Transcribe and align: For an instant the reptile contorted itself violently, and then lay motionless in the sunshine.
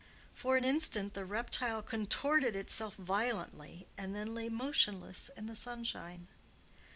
For 0.33 0.57
an 0.57 0.63
instant 0.65 1.13
the 1.13 1.25
reptile 1.25 1.83
contorted 1.83 2.55
itself 2.55 2.95
violently, 2.95 3.85
and 3.99 4.15
then 4.15 4.33
lay 4.33 4.49
motionless 4.49 5.29
in 5.37 5.45
the 5.45 5.53
sunshine. 5.55 6.27